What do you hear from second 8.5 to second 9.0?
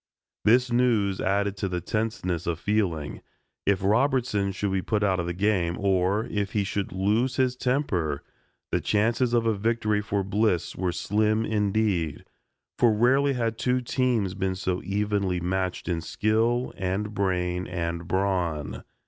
the